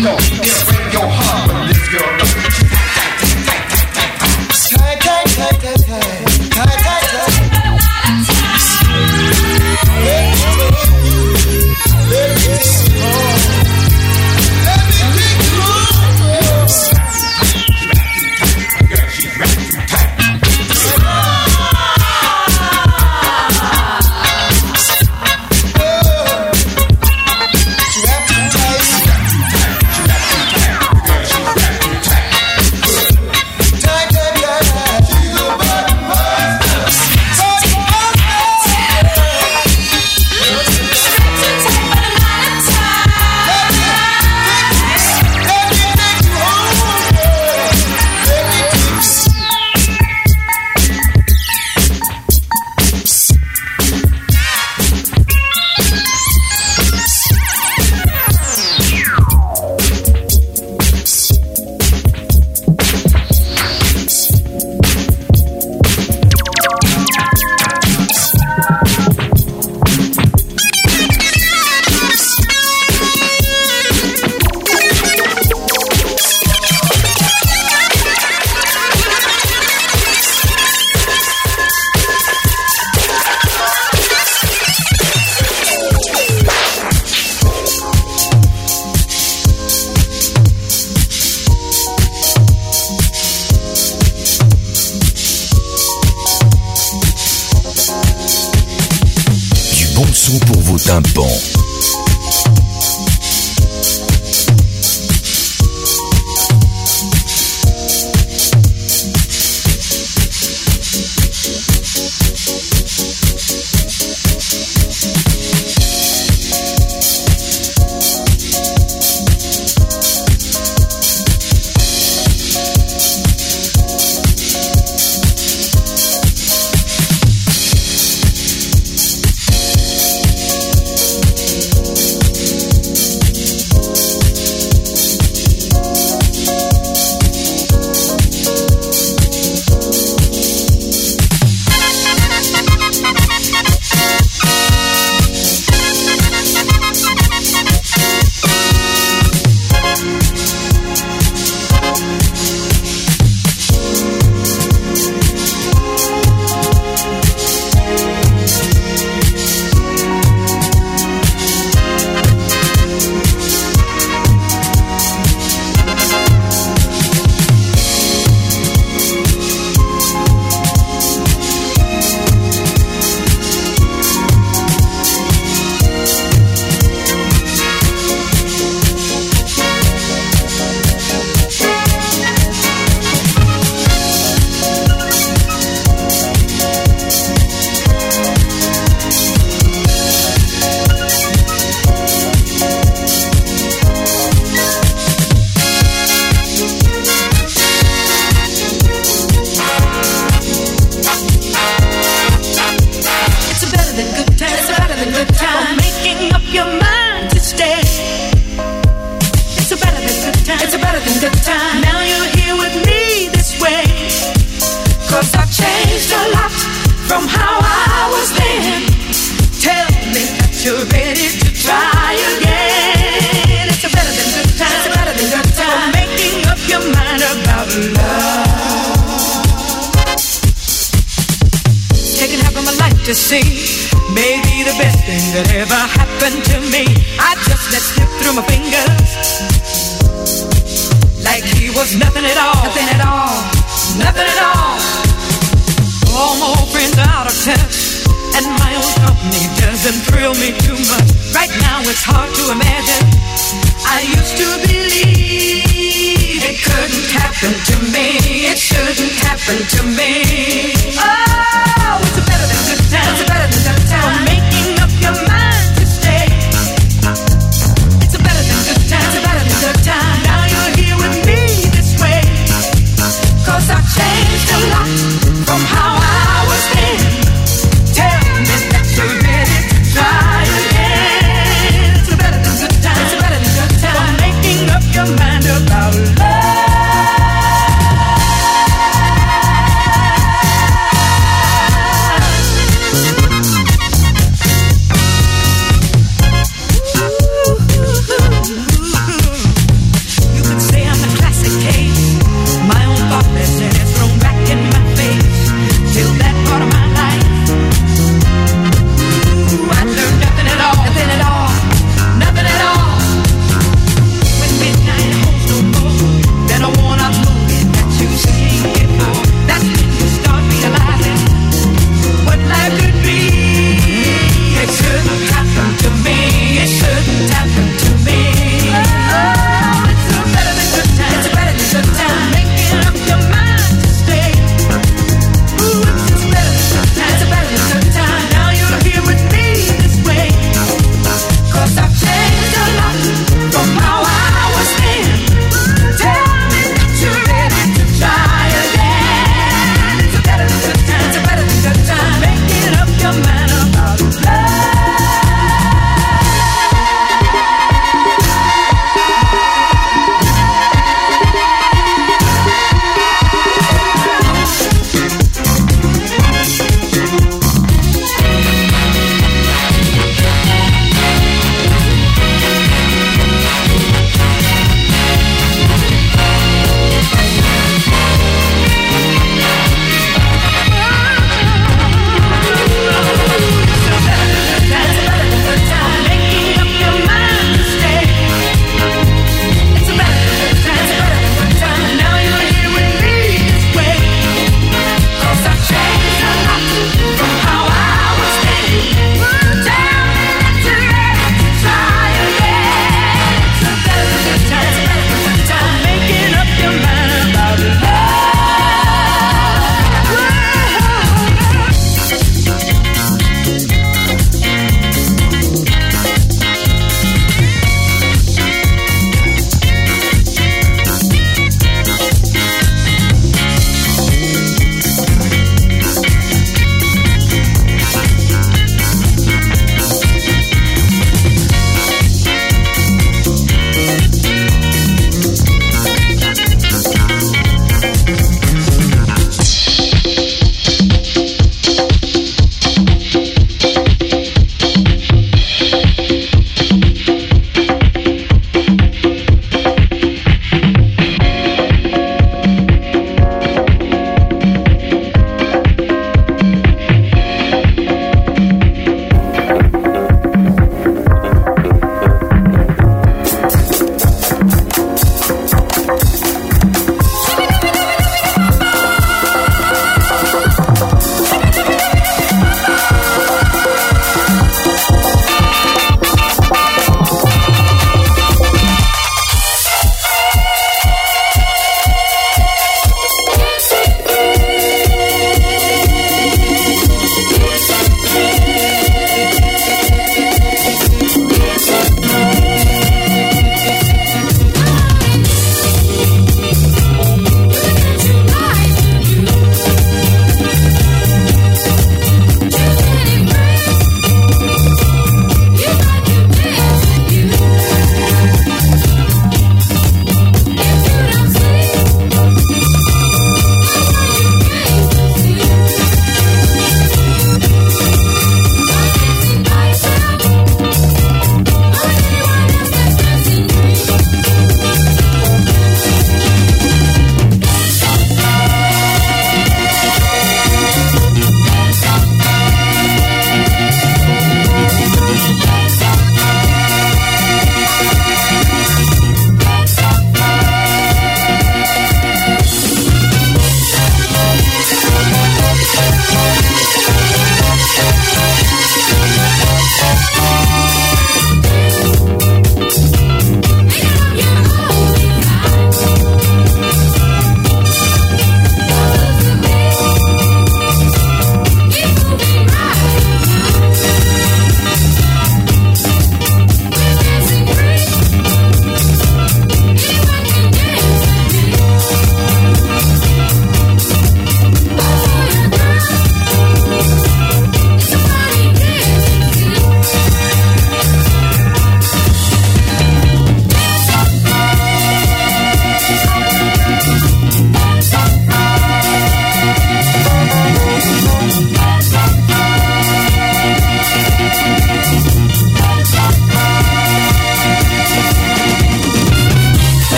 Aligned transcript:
nothing 0.00 0.77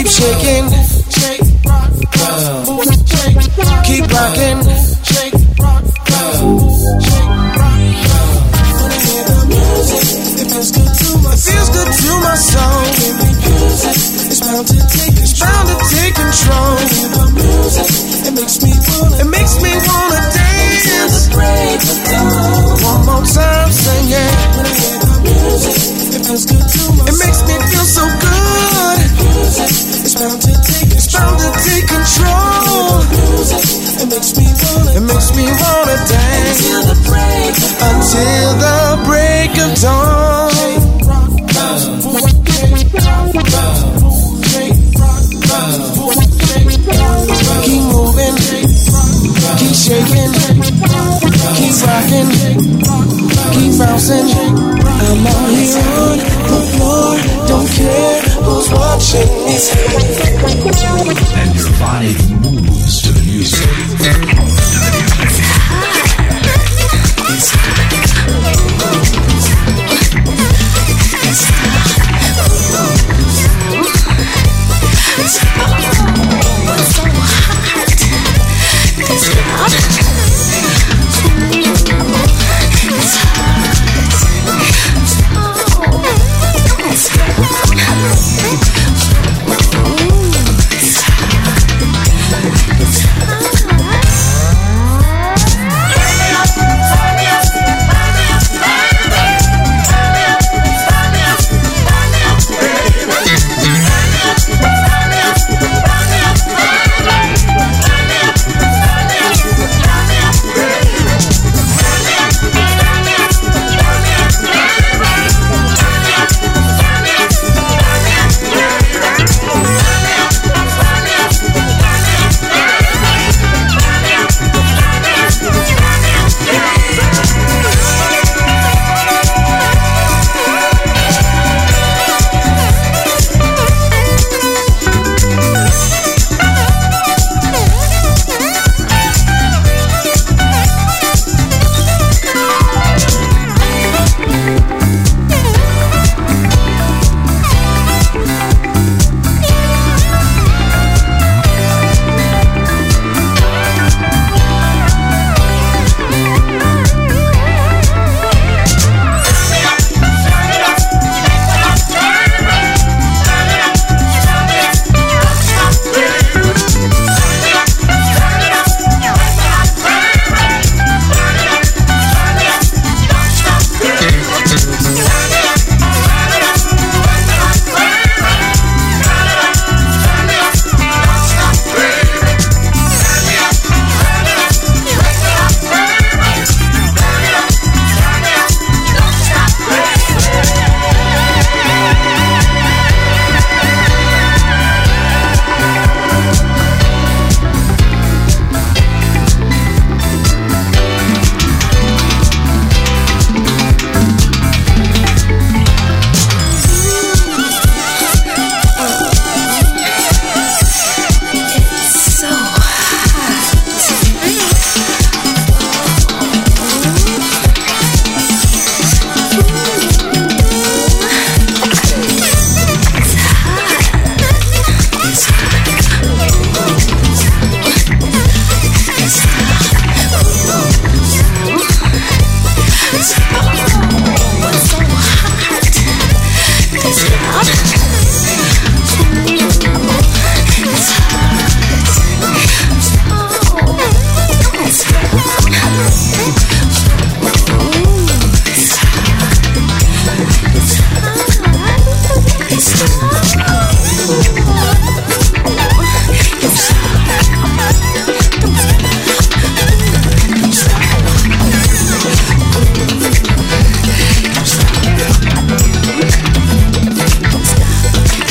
Keep 0.00 0.08
shaking, 0.08 0.70
keep 3.84 4.10
rocking. 4.10 4.69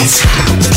Peace. 0.09 0.68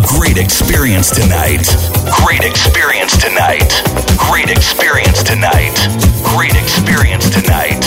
great 0.00 0.38
experience 0.38 1.10
tonight. 1.10 1.66
Great 2.24 2.44
experience 2.44 3.16
tonight. 3.16 3.82
Great 4.16 4.48
experience 4.50 5.22
tonight. 5.22 5.74
Great 6.24 6.54
experience 6.54 7.28
tonight. 7.28 7.81